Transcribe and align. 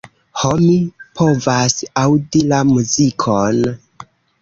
Ho, 0.43 0.49
mi 0.63 0.77
povas 1.21 1.77
aŭdi 2.07 2.45
la 2.55 2.65
muzikon. 2.73 3.65